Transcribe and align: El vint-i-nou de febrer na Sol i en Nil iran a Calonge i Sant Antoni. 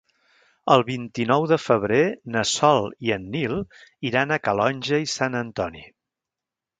El 0.75 0.83
vint-i-nou 0.85 1.43
de 1.49 1.57
febrer 1.65 1.99
na 2.35 2.41
Sol 2.51 2.87
i 3.09 3.13
en 3.17 3.27
Nil 3.35 3.53
iran 4.11 4.33
a 4.33 4.39
Calonge 4.49 5.01
i 5.05 5.11
Sant 5.17 5.39
Antoni. 5.41 5.85